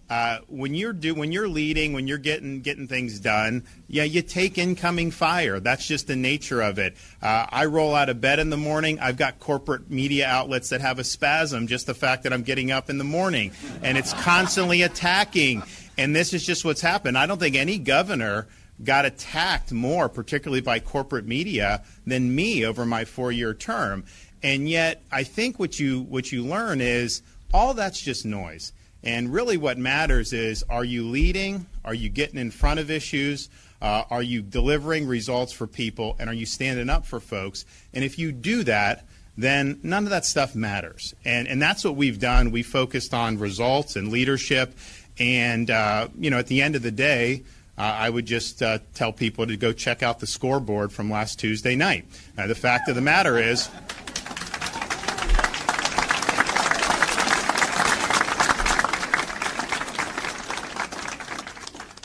uh, 0.09 0.39
when 0.47 0.73
you're 0.73 0.93
do 0.93 1.13
when 1.13 1.31
you're 1.31 1.47
leading, 1.47 1.93
when 1.93 2.07
you're 2.07 2.17
getting 2.17 2.61
getting 2.61 2.87
things 2.87 3.19
done, 3.19 3.63
yeah, 3.87 4.03
you 4.03 4.21
take 4.21 4.57
incoming 4.57 5.11
fire. 5.11 5.59
That's 5.59 5.87
just 5.87 6.07
the 6.07 6.15
nature 6.15 6.61
of 6.61 6.79
it. 6.79 6.95
Uh, 7.21 7.45
I 7.49 7.65
roll 7.65 7.93
out 7.93 8.09
of 8.09 8.19
bed 8.19 8.39
in 8.39 8.49
the 8.49 8.57
morning. 8.57 8.99
I've 8.99 9.17
got 9.17 9.39
corporate 9.39 9.89
media 9.89 10.27
outlets 10.27 10.69
that 10.69 10.81
have 10.81 10.99
a 10.99 11.03
spasm 11.03 11.67
just 11.67 11.85
the 11.85 11.93
fact 11.93 12.23
that 12.23 12.33
I'm 12.33 12.43
getting 12.43 12.71
up 12.71 12.89
in 12.89 12.97
the 12.97 13.03
morning, 13.03 13.51
and 13.83 13.97
it's 13.97 14.13
constantly 14.13 14.81
attacking. 14.81 15.63
And 15.97 16.15
this 16.15 16.33
is 16.33 16.45
just 16.45 16.63
what's 16.63 16.81
happened. 16.81 17.17
I 17.17 17.25
don't 17.25 17.39
think 17.39 17.55
any 17.55 17.77
governor 17.77 18.47
got 18.83 19.05
attacked 19.05 19.71
more, 19.71 20.09
particularly 20.09 20.61
by 20.61 20.79
corporate 20.79 21.25
media, 21.25 21.83
than 22.05 22.33
me 22.33 22.65
over 22.65 22.85
my 22.85 23.05
four-year 23.05 23.53
term. 23.53 24.03
And 24.41 24.69
yet, 24.69 25.01
I 25.11 25.23
think 25.23 25.59
what 25.59 25.79
you 25.79 26.01
what 26.01 26.31
you 26.31 26.43
learn 26.43 26.79
is 26.81 27.21
all 27.53 27.73
that's 27.73 27.99
just 27.99 28.25
noise. 28.25 28.71
And 29.03 29.33
really, 29.33 29.57
what 29.57 29.77
matters 29.77 30.33
is 30.33 30.63
are 30.69 30.85
you 30.85 31.07
leading? 31.07 31.65
Are 31.83 31.93
you 31.93 32.09
getting 32.09 32.39
in 32.39 32.51
front 32.51 32.79
of 32.79 32.89
issues? 32.89 33.49
Uh, 33.81 34.03
are 34.09 34.23
you 34.23 34.41
delivering 34.41 35.07
results 35.07 35.53
for 35.53 35.65
people? 35.65 36.15
And 36.19 36.29
are 36.29 36.33
you 36.33 36.45
standing 36.45 36.89
up 36.89 37.05
for 37.05 37.19
folks? 37.19 37.65
And 37.93 38.03
if 38.03 38.19
you 38.19 38.31
do 38.33 38.63
that, 38.63 39.05
then 39.37 39.79
none 39.83 40.03
of 40.03 40.09
that 40.09 40.25
stuff 40.25 40.53
matters. 40.53 41.15
And, 41.23 41.47
and 41.47 41.61
that's 41.61 41.85
what 41.85 41.95
we've 41.95 42.19
done. 42.19 42.51
We 42.51 42.61
focused 42.61 43.13
on 43.13 43.39
results 43.39 43.95
and 43.95 44.09
leadership. 44.09 44.77
And, 45.17 45.71
uh, 45.71 46.09
you 46.17 46.29
know, 46.29 46.39
at 46.39 46.47
the 46.47 46.61
end 46.61 46.75
of 46.75 46.81
the 46.81 46.91
day, 46.91 47.43
I 47.83 48.09
would 48.09 48.25
just 48.25 48.61
uh, 48.61 48.79
tell 48.93 49.13
people 49.13 49.47
to 49.47 49.55
go 49.55 49.71
check 49.71 50.03
out 50.03 50.19
the 50.19 50.27
scoreboard 50.27 50.91
from 50.91 51.09
last 51.09 51.39
Tuesday 51.39 51.75
night. 51.75 52.05
The 52.35 52.55
fact 52.55 52.89
of 52.89 52.95
the 52.95 53.01
matter 53.01 53.37
is, 53.37 53.69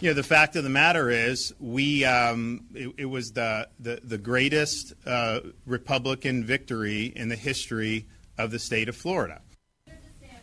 you 0.00 0.10
know, 0.10 0.14
the 0.14 0.22
fact 0.22 0.54
of 0.54 0.64
the 0.64 0.70
matter 0.70 1.10
is, 1.10 1.54
we 1.58 2.04
um, 2.04 2.66
it, 2.74 2.92
it, 2.98 3.04
was 3.06 3.32
the 3.32 3.68
the, 3.80 4.00
the 4.04 4.18
greatest 4.18 4.92
uh, 5.06 5.40
Republican 5.66 6.44
victory 6.44 7.06
in 7.16 7.28
the 7.28 7.36
history 7.36 8.06
of 8.38 8.50
the 8.50 8.58
state 8.58 8.88
of 8.88 8.96
Florida. 8.96 9.40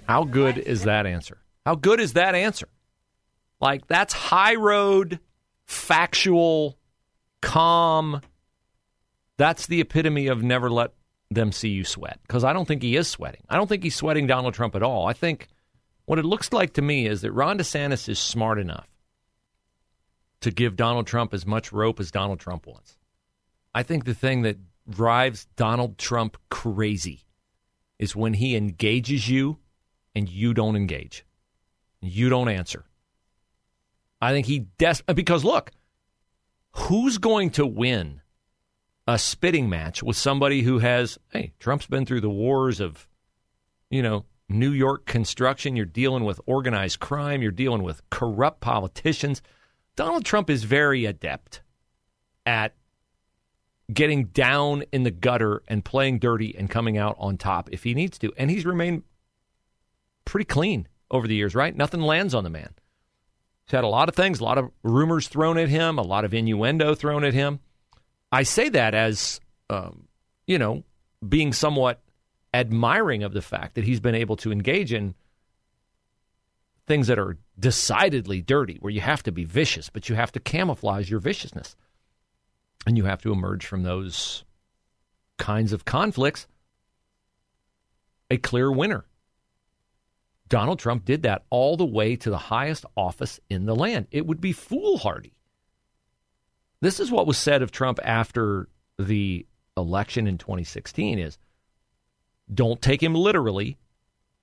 How 0.08 0.24
good 0.24 0.58
is 0.58 0.84
that 0.84 1.06
answer? 1.06 1.38
How 1.66 1.76
good 1.76 2.00
is 2.00 2.14
that 2.14 2.36
answer? 2.36 2.68
Like 3.62 3.88
that's 3.88 4.13
high 4.13 4.56
road, 4.56 5.20
factual, 5.65 6.77
calm. 7.41 8.22
That's 9.38 9.68
the 9.68 9.82
epitome 9.82 10.27
of 10.27 10.44
never 10.44 10.70
let 10.70 10.94
them 11.30 11.51
see 11.51 11.70
you 11.70 11.84
sweat. 11.84 12.20
Because 12.24 12.44
I 12.44 12.53
don't 12.53 12.68
think 12.68 12.82
he 12.82 12.96
is 12.96 13.08
sweating. 13.08 13.44
I 13.50 13.56
don't 13.56 13.68
think 13.68 13.84
he's 13.84 13.96
sweating 13.96 14.27
Donald 14.27 14.53
Trump 14.53 14.75
at 14.75 14.84
all. 14.84 15.08
I 15.08 15.13
think 15.13 15.48
what 16.06 16.20
it 16.20 16.25
looks 16.25 16.51
like 16.51 16.74
to 16.74 16.82
me 16.82 17.08
is 17.08 17.22
that 17.22 17.32
Ron 17.32 17.58
DeSantis 17.58 18.10
is 18.10 18.20
smart 18.20 18.60
enough 18.60 18.88
to 20.41 20.51
give 20.51 20.75
Donald 20.75 21.08
Trump 21.08 21.34
as 21.34 21.46
much 21.46 21.72
rope 21.72 22.00
as 22.00 22.12
Donald 22.12 22.39
Trump 22.39 22.65
wants. 22.65 22.98
I 23.74 23.84
think 23.84 24.06
the 24.06 24.15
thing 24.15 24.41
that 24.41 24.58
drives 24.89 25.46
Donald 25.56 25.98
Trump 25.98 26.38
crazy 26.50 27.24
is 28.00 28.15
when 28.15 28.34
he 28.34 28.56
engages 28.56 29.30
you 29.30 29.60
and 30.15 30.27
you 30.27 30.53
don't 30.53 30.75
engage. 30.75 31.24
You 32.01 32.30
don't 32.30 32.50
answer. 32.50 32.86
I 34.22 34.32
think 34.32 34.46
he 34.48 34.68
des- 34.78 35.13
because 35.13 35.44
look, 35.44 35.72
who's 36.74 37.18
going 37.18 37.50
to 37.51 37.66
win 37.66 38.22
a 39.08 39.18
spitting 39.18 39.70
match 39.70 40.04
with 40.04 40.16
somebody 40.16 40.62
who 40.62 40.80
has 40.80 41.18
hey, 41.30 41.54
Trump's 41.60 41.88
been 41.88 42.06
through 42.06 42.22
the 42.22 42.30
wars 42.30 42.80
of 42.80 43.08
you 43.92 44.01
know, 44.01 44.25
New 44.50 44.72
York 44.72 45.06
construction, 45.06 45.75
you're 45.75 45.86
dealing 45.86 46.24
with 46.24 46.42
organized 46.48 47.00
crime, 47.00 47.42
you're 47.42 47.51
dealing 47.51 47.84
with 47.84 48.01
corrupt 48.10 48.62
politicians. 48.62 49.42
Donald 49.96 50.25
Trump 50.25 50.50
is 50.50 50.63
very 50.63 51.06
adept 51.06 51.62
at 52.46 52.74
getting 53.94 54.25
down 54.25 54.84
in 54.92 55.04
the 55.04 55.12
gutter 55.12 55.62
and 55.68 55.84
playing 55.84 56.20
dirty 56.20 56.56
and 56.58 56.70
coming 56.70 56.98
out 56.98 57.16
on 57.20 57.38
top 57.38 57.70
if 57.72 57.84
he 57.84 57.94
needs 57.94 58.18
to. 58.18 58.34
And 58.38 58.50
he's 58.50 58.66
remained 58.66 59.04
pretty 60.25 60.46
clean 60.46 60.88
over 61.12 61.28
the 61.28 61.36
years, 61.36 61.54
right? 61.54 61.75
Nothing 61.75 62.01
lands 62.01 62.34
on 62.34 62.46
the 62.46 62.50
man. 62.50 62.74
He's 63.72 63.78
had 63.78 63.86
a 63.86 63.88
lot 63.88 64.10
of 64.10 64.16
things, 64.16 64.42
a 64.42 64.44
lot 64.44 64.58
of 64.58 64.70
rumors 64.84 65.30
thrown 65.30 65.58
at 65.58 65.70
him, 65.70 65.98
a 65.98 66.01
lot 66.01 66.25
of 66.25 66.34
innuendo 66.34 66.94
thrown 66.94 67.24
at 67.24 67.34
him. 67.34 67.62
I 68.30 68.44
say 68.44 68.68
that 68.68 68.94
as, 68.94 69.40
um, 69.70 70.10
you 70.46 70.60
know, 70.60 70.84
being 71.25 71.54
somewhat 71.54 72.01
admiring 72.54 73.24
of 73.24 73.32
the 73.32 73.42
fact 73.42 73.75
that 73.75 73.86
he's 73.86 74.01
been 74.01 74.13
able 74.13 74.36
to 74.38 74.51
engage 74.51 74.92
in 74.92 75.16
things 76.86 77.08
that 77.08 77.18
are 77.18 77.38
decidedly 77.58 78.42
dirty, 78.42 78.75
where 78.82 78.92
you 78.92 79.00
have 79.00 79.24
to 79.24 79.32
be 79.32 79.46
vicious, 79.46 79.90
but 79.90 80.10
you 80.10 80.16
have 80.16 80.34
to 80.34 80.42
camouflage 80.42 81.10
your 81.10 81.22
viciousness. 81.22 81.78
And 82.86 82.98
you 82.98 83.06
have 83.06 83.22
to 83.22 83.32
emerge 83.32 83.66
from 83.66 83.84
those 83.84 84.44
kinds 85.38 85.72
of 85.72 85.86
conflicts 85.86 86.46
a 88.30 88.36
clear 88.36 88.70
winner. 88.70 89.06
Donald 90.51 90.79
Trump 90.79 91.05
did 91.05 91.24
that 91.24 91.46
all 91.50 91.77
the 91.77 91.86
way 91.86 92.17
to 92.17 92.29
the 92.29 92.38
highest 92.38 92.86
office 92.98 93.39
in 93.50 93.65
the 93.65 93.74
land. 93.74 94.08
It 94.12 94.27
would 94.27 94.41
be 94.41 94.51
foolhardy. 94.51 95.31
This 96.81 97.00
is 97.00 97.10
what 97.10 97.25
was 97.25 97.38
said 97.38 97.62
of 97.62 97.72
Trump 97.72 98.01
after 98.03 98.67
the 99.00 99.46
election 99.77 100.27
in 100.27 100.38
2016 100.38 101.20
is 101.20 101.38
don't 102.53 102.81
take 102.81 103.01
him 103.01 103.15
literally, 103.15 103.77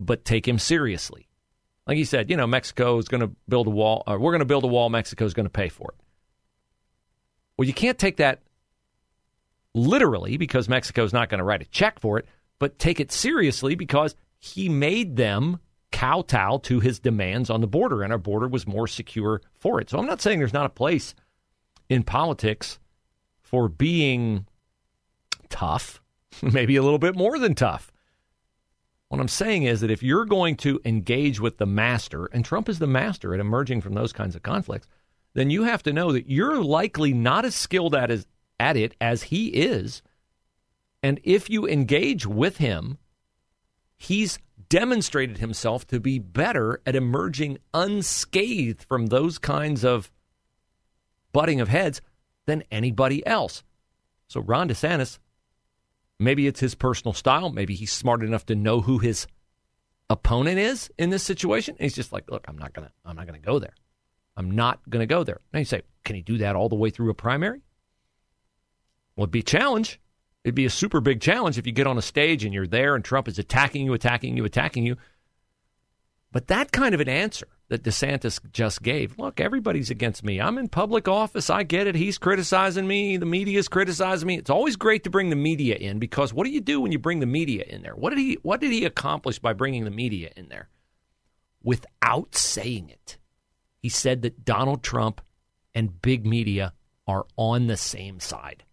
but 0.00 0.24
take 0.24 0.48
him 0.48 0.58
seriously. 0.58 1.28
Like 1.86 1.98
he 1.98 2.06
said, 2.06 2.30
you 2.30 2.38
know, 2.38 2.46
Mexico 2.46 2.96
is 2.96 3.08
going 3.08 3.20
to 3.20 3.30
build 3.46 3.66
a 3.66 3.70
wall, 3.70 4.02
or 4.06 4.18
we're 4.18 4.32
going 4.32 4.38
to 4.38 4.46
build 4.46 4.64
a 4.64 4.68
wall, 4.68 4.88
Mexico 4.88 5.26
is 5.26 5.34
going 5.34 5.44
to 5.44 5.50
pay 5.50 5.68
for 5.68 5.90
it. 5.90 6.04
Well, 7.58 7.68
you 7.68 7.74
can't 7.74 7.98
take 7.98 8.16
that 8.16 8.40
literally 9.74 10.38
because 10.38 10.70
Mexico 10.70 11.04
is 11.04 11.12
not 11.12 11.28
going 11.28 11.38
to 11.38 11.44
write 11.44 11.60
a 11.60 11.66
check 11.66 12.00
for 12.00 12.18
it, 12.18 12.24
but 12.58 12.78
take 12.78 12.98
it 12.98 13.12
seriously 13.12 13.74
because 13.74 14.14
he 14.38 14.70
made 14.70 15.16
them 15.16 15.60
kowtow 15.98 16.58
to 16.58 16.78
his 16.78 17.00
demands 17.00 17.50
on 17.50 17.60
the 17.60 17.66
border, 17.66 18.04
and 18.04 18.12
our 18.12 18.18
border 18.18 18.46
was 18.46 18.68
more 18.68 18.86
secure 18.86 19.42
for 19.58 19.80
it. 19.80 19.90
So 19.90 19.98
I'm 19.98 20.06
not 20.06 20.20
saying 20.20 20.38
there's 20.38 20.52
not 20.52 20.64
a 20.64 20.70
place 20.70 21.12
in 21.88 22.04
politics 22.04 22.78
for 23.40 23.68
being 23.68 24.46
tough, 25.48 26.00
maybe 26.42 26.76
a 26.76 26.84
little 26.84 27.00
bit 27.00 27.16
more 27.16 27.36
than 27.40 27.56
tough. 27.56 27.90
What 29.08 29.20
I'm 29.20 29.26
saying 29.26 29.64
is 29.64 29.80
that 29.80 29.90
if 29.90 30.00
you're 30.00 30.24
going 30.24 30.54
to 30.58 30.80
engage 30.84 31.40
with 31.40 31.58
the 31.58 31.66
master, 31.66 32.26
and 32.26 32.44
Trump 32.44 32.68
is 32.68 32.78
the 32.78 32.86
master 32.86 33.34
at 33.34 33.40
emerging 33.40 33.80
from 33.80 33.94
those 33.94 34.12
kinds 34.12 34.36
of 34.36 34.42
conflicts, 34.44 34.86
then 35.34 35.50
you 35.50 35.64
have 35.64 35.82
to 35.82 35.92
know 35.92 36.12
that 36.12 36.30
you're 36.30 36.62
likely 36.62 37.12
not 37.12 37.44
as 37.44 37.56
skilled 37.56 37.96
at, 37.96 38.12
as, 38.12 38.24
at 38.60 38.76
it 38.76 38.94
as 39.00 39.24
he 39.24 39.48
is. 39.48 40.02
And 41.02 41.18
if 41.24 41.50
you 41.50 41.66
engage 41.66 42.24
with 42.24 42.58
him, 42.58 42.98
he's 43.96 44.38
demonstrated 44.68 45.38
himself 45.38 45.86
to 45.88 46.00
be 46.00 46.18
better 46.18 46.80
at 46.86 46.96
emerging 46.96 47.58
unscathed 47.72 48.84
from 48.84 49.06
those 49.06 49.38
kinds 49.38 49.84
of 49.84 50.10
butting 51.32 51.60
of 51.60 51.68
heads 51.68 52.00
than 52.46 52.64
anybody 52.70 53.26
else. 53.26 53.62
So 54.28 54.40
Ron 54.40 54.68
DeSantis 54.68 55.18
Maybe 56.18 56.46
it's 56.46 56.60
his 56.60 56.74
personal 56.74 57.12
style. 57.12 57.50
Maybe 57.50 57.74
he's 57.74 57.92
smart 57.92 58.22
enough 58.22 58.46
to 58.46 58.56
know 58.56 58.80
who 58.80 58.98
his 58.98 59.26
opponent 60.10 60.58
is 60.58 60.90
in 60.98 61.10
this 61.10 61.22
situation. 61.22 61.76
And 61.78 61.84
he's 61.84 61.94
just 61.94 62.12
like, 62.12 62.28
look, 62.30 62.44
I'm 62.48 62.58
not 62.58 62.72
gonna, 62.72 62.90
I'm 63.04 63.14
not 63.14 63.26
gonna 63.26 63.38
go 63.38 63.58
there. 63.58 63.74
I'm 64.36 64.50
not 64.50 64.80
gonna 64.88 65.06
go 65.06 65.22
there. 65.22 65.40
Now 65.52 65.60
you 65.60 65.64
say, 65.64 65.82
can 66.04 66.16
he 66.16 66.22
do 66.22 66.38
that 66.38 66.56
all 66.56 66.68
the 66.68 66.76
way 66.76 66.90
through 66.90 67.10
a 67.10 67.14
primary? 67.14 67.60
Well, 69.14 69.24
it'd 69.24 69.30
be 69.30 69.40
a 69.40 69.44
challenge. 69.44 70.00
It'd 70.48 70.54
be 70.54 70.64
a 70.64 70.70
super 70.70 71.02
big 71.02 71.20
challenge 71.20 71.58
if 71.58 71.66
you 71.66 71.72
get 71.72 71.86
on 71.86 71.98
a 71.98 72.02
stage 72.02 72.42
and 72.42 72.54
you're 72.54 72.66
there 72.66 72.94
and 72.94 73.04
Trump 73.04 73.28
is 73.28 73.38
attacking 73.38 73.84
you, 73.84 73.92
attacking 73.92 74.34
you, 74.34 74.46
attacking 74.46 74.86
you. 74.86 74.96
But 76.32 76.46
that 76.46 76.72
kind 76.72 76.94
of 76.94 77.02
an 77.02 77.08
answer 77.08 77.48
that 77.68 77.82
DeSantis 77.82 78.40
just 78.50 78.82
gave. 78.82 79.18
Look, 79.18 79.40
everybody's 79.40 79.90
against 79.90 80.24
me. 80.24 80.40
I'm 80.40 80.56
in 80.56 80.68
public 80.68 81.06
office. 81.06 81.50
I 81.50 81.64
get 81.64 81.86
it. 81.86 81.96
He's 81.96 82.16
criticizing 82.16 82.86
me. 82.86 83.18
The 83.18 83.26
media's 83.26 83.68
criticizing 83.68 84.26
me. 84.26 84.38
It's 84.38 84.48
always 84.48 84.76
great 84.76 85.04
to 85.04 85.10
bring 85.10 85.28
the 85.28 85.36
media 85.36 85.74
in 85.74 85.98
because 85.98 86.32
what 86.32 86.44
do 86.44 86.50
you 86.50 86.62
do 86.62 86.80
when 86.80 86.92
you 86.92 86.98
bring 86.98 87.20
the 87.20 87.26
media 87.26 87.64
in 87.68 87.82
there? 87.82 87.94
What 87.94 88.08
did 88.08 88.18
he 88.18 88.38
what 88.40 88.62
did 88.62 88.72
he 88.72 88.86
accomplish 88.86 89.38
by 89.38 89.52
bringing 89.52 89.84
the 89.84 89.90
media 89.90 90.30
in 90.34 90.48
there? 90.48 90.70
Without 91.62 92.34
saying 92.34 92.88
it. 92.88 93.18
He 93.80 93.90
said 93.90 94.22
that 94.22 94.46
Donald 94.46 94.82
Trump 94.82 95.20
and 95.74 96.00
big 96.00 96.24
media 96.24 96.72
are 97.06 97.26
on 97.36 97.66
the 97.66 97.76
same 97.76 98.18
side 98.18 98.64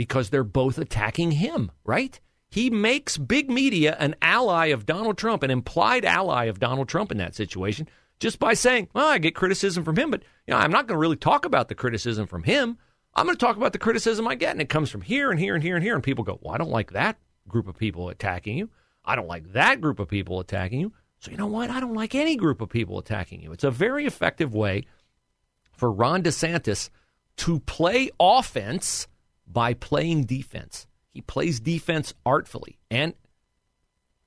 because 0.00 0.30
they're 0.30 0.42
both 0.42 0.78
attacking 0.78 1.30
him, 1.32 1.70
right? 1.84 2.18
He 2.48 2.70
makes 2.70 3.18
big 3.18 3.50
media 3.50 3.94
an 4.00 4.16
ally 4.22 4.68
of 4.68 4.86
Donald 4.86 5.18
Trump, 5.18 5.42
an 5.42 5.50
implied 5.50 6.06
ally 6.06 6.46
of 6.46 6.58
Donald 6.58 6.88
Trump 6.88 7.12
in 7.12 7.18
that 7.18 7.34
situation 7.34 7.86
just 8.18 8.38
by 8.38 8.54
saying, 8.54 8.88
well, 8.94 9.08
I 9.08 9.18
get 9.18 9.34
criticism 9.34 9.84
from 9.84 9.98
him, 9.98 10.10
but 10.10 10.22
you 10.46 10.54
know, 10.54 10.56
I'm 10.56 10.70
not 10.70 10.86
going 10.86 10.96
to 10.96 11.00
really 11.00 11.16
talk 11.16 11.44
about 11.44 11.68
the 11.68 11.74
criticism 11.74 12.26
from 12.26 12.44
him. 12.44 12.78
I'm 13.14 13.26
going 13.26 13.36
to 13.36 13.46
talk 13.46 13.58
about 13.58 13.74
the 13.74 13.78
criticism 13.78 14.26
I 14.26 14.36
get, 14.36 14.52
and 14.52 14.62
it 14.62 14.70
comes 14.70 14.88
from 14.90 15.02
here 15.02 15.30
and 15.30 15.38
here 15.38 15.54
and 15.54 15.62
here 15.62 15.74
and 15.74 15.84
here. 15.84 15.94
And 15.94 16.02
people 16.02 16.24
go, 16.24 16.38
well, 16.40 16.54
I 16.54 16.56
don't 16.56 16.70
like 16.70 16.92
that 16.92 17.18
group 17.46 17.68
of 17.68 17.76
people 17.76 18.08
attacking 18.08 18.56
you. 18.56 18.70
I 19.04 19.16
don't 19.16 19.28
like 19.28 19.52
that 19.52 19.82
group 19.82 20.00
of 20.00 20.08
people 20.08 20.40
attacking 20.40 20.80
you. 20.80 20.94
So 21.18 21.30
you 21.30 21.36
know 21.36 21.46
what? 21.46 21.68
I 21.68 21.78
don't 21.78 21.92
like 21.92 22.14
any 22.14 22.36
group 22.36 22.62
of 22.62 22.70
people 22.70 22.98
attacking 22.98 23.42
you. 23.42 23.52
It's 23.52 23.64
a 23.64 23.70
very 23.70 24.06
effective 24.06 24.54
way 24.54 24.86
for 25.72 25.92
Ron 25.92 26.22
DeSantis 26.22 26.88
to 27.36 27.60
play 27.60 28.08
offense 28.18 29.06
by 29.52 29.74
playing 29.74 30.24
defense. 30.24 30.86
He 31.12 31.20
plays 31.20 31.60
defense 31.60 32.14
artfully. 32.24 32.78
And 32.90 33.14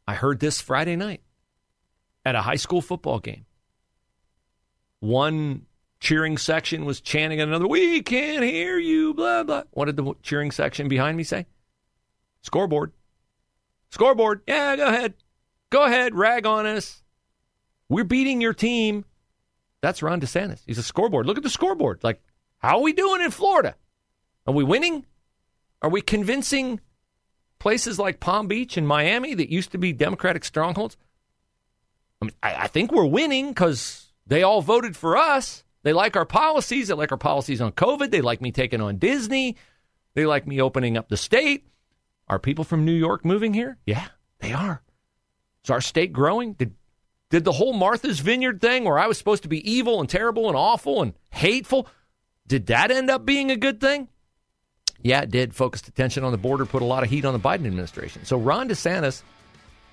I 0.08 0.16
heard 0.16 0.40
this 0.40 0.60
Friday 0.60 0.96
night 0.96 1.22
at 2.26 2.36
a 2.36 2.42
high 2.42 2.56
school 2.56 2.82
football 2.82 3.20
game. 3.20 3.46
One 5.00 5.66
cheering 6.00 6.38
section 6.38 6.86
was 6.86 7.02
chanting 7.02 7.40
another, 7.40 7.68
We 7.68 8.02
can't 8.02 8.44
hear 8.44 8.78
you, 8.78 9.14
blah, 9.14 9.44
blah. 9.44 9.64
What 9.72 9.86
did 9.86 9.96
the 9.96 10.14
cheering 10.22 10.52
section 10.52 10.88
behind 10.88 11.18
me 11.18 11.24
say? 11.24 11.46
Scoreboard. 12.42 12.92
Scoreboard. 13.90 14.42
Yeah, 14.48 14.76
go 14.76 14.88
ahead. 14.88 15.14
Go 15.70 15.84
ahead, 15.86 16.14
rag 16.14 16.46
on 16.46 16.66
us. 16.66 17.02
We're 17.90 18.04
beating 18.04 18.42
your 18.42 18.54
team. 18.54 19.06
That's 19.82 20.02
Ron 20.02 20.22
DeSantis. 20.22 20.62
He's 20.66 20.78
a 20.78 20.84
scoreboard. 20.84 21.26
Look 21.26 21.38
at 21.38 21.44
the 21.44 21.50
scoreboard. 21.50 22.04
Like, 22.04 22.22
how 22.60 22.78
are 22.78 22.82
we 22.82 22.94
doing 22.94 23.22
in 23.22 23.32
Florida? 23.32 23.76
Are 24.46 24.54
we 24.54 24.64
winning? 24.64 25.06
Are 25.84 25.90
we 25.90 26.02
convincing 26.02 26.80
places 27.60 28.00
like 28.00 28.22
Palm 28.22 28.48
Beach 28.48 28.78
and 28.78 28.88
Miami 28.88 29.34
that 29.36 29.52
used 29.52 29.74
to 29.74 29.78
be 29.78 29.92
Democratic 29.92 30.46
strongholds? 30.46 30.98
I 32.22 32.26
mean, 32.26 32.34
I, 32.42 32.56
I 32.64 32.68
think 32.68 32.92
we're 32.92 33.06
winning 33.06 33.50
because 33.50 34.14
they 34.26 34.44
all 34.44 34.62
voted 34.62 34.96
for 34.96 35.18
us. 35.18 35.66
They 35.84 35.92
like 35.92 36.16
our 36.16 36.26
policies. 36.26 36.88
They 36.88 36.94
like 36.94 37.12
our 37.12 37.18
policies 37.18 37.60
on 37.60 37.74
COVID. 37.74 38.10
They 38.10 38.22
like 38.22 38.42
me 38.42 38.54
taking 38.54 38.80
on 38.80 38.98
Disney. 38.98 39.58
They 40.16 40.26
like 40.26 40.48
me 40.48 40.62
opening 40.62 40.98
up 40.98 41.10
the 41.10 41.18
state. 41.18 41.68
Are 42.30 42.40
people 42.40 42.64
from 42.64 42.86
New 42.86 42.94
York 42.94 43.26
moving 43.26 43.54
here? 43.54 43.78
Yeah, 43.86 44.08
they 44.40 44.54
are. 44.54 44.82
Is 45.66 45.70
our 45.70 45.82
state 45.82 46.14
growing? 46.14 46.54
Did 46.54 46.76
did 47.30 47.44
the 47.44 47.52
whole 47.52 47.74
Martha's 47.74 48.20
Vineyard 48.20 48.62
thing 48.62 48.86
where 48.86 49.00
I 49.00 49.08
was 49.08 49.18
supposed 49.18 49.44
to 49.44 49.50
be 49.50 49.70
evil 49.70 50.00
and 50.00 50.08
terrible 50.08 50.48
and 50.48 50.56
awful 50.56 51.02
and 51.02 51.14
hateful, 51.32 51.88
did 52.48 52.68
that 52.68 52.92
end 52.92 53.10
up 53.10 53.26
being 53.26 53.52
a 53.52 53.58
good 53.58 53.82
thing? 53.82 54.08
Yeah, 55.04 55.22
it 55.22 55.32
did. 55.32 55.54
Focused 55.54 55.88
attention 55.88 56.24
on 56.24 56.32
the 56.32 56.38
border, 56.38 56.66
put 56.66 56.82
a 56.82 56.86
lot 56.86 57.04
of 57.04 57.10
heat 57.10 57.26
on 57.26 57.34
the 57.34 57.40
Biden 57.40 57.68
administration. 57.68 58.26
So 58.26 58.38
Ron 58.38 58.70
DeSantis 58.70 59.22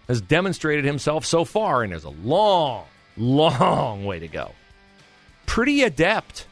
has 0.09 0.21
demonstrated 0.21 0.85
himself 0.85 1.27
so 1.27 1.45
far, 1.45 1.83
and 1.83 1.93
there's 1.93 2.05
a 2.05 2.11
long, 2.11 2.85
long 3.17 4.05
way 4.05 4.21
to 4.21 4.29
go. 4.29 4.53
Pretty 5.47 5.83
adept 5.83 6.47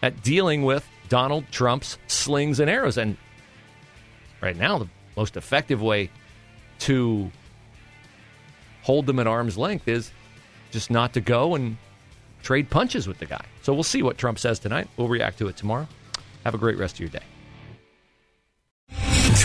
at 0.00 0.22
dealing 0.22 0.62
with 0.62 0.86
Donald 1.08 1.44
Trump's 1.50 1.98
slings 2.06 2.60
and 2.60 2.70
arrows. 2.70 2.96
And 2.96 3.16
right 4.40 4.56
now, 4.56 4.78
the 4.78 4.88
most 5.16 5.36
effective 5.36 5.82
way 5.82 6.10
to 6.80 7.30
hold 8.82 9.06
them 9.06 9.18
at 9.18 9.26
arm's 9.26 9.58
length 9.58 9.88
is 9.88 10.12
just 10.70 10.90
not 10.90 11.14
to 11.14 11.20
go 11.20 11.56
and 11.56 11.76
trade 12.42 12.70
punches 12.70 13.08
with 13.08 13.18
the 13.18 13.26
guy. 13.26 13.44
So 13.62 13.74
we'll 13.74 13.82
see 13.82 14.02
what 14.02 14.18
Trump 14.18 14.38
says 14.38 14.60
tonight. 14.60 14.88
We'll 14.96 15.08
react 15.08 15.38
to 15.38 15.48
it 15.48 15.56
tomorrow. 15.56 15.88
Have 16.44 16.54
a 16.54 16.58
great 16.58 16.78
rest 16.78 16.94
of 16.96 17.00
your 17.00 17.08
day. 17.08 17.22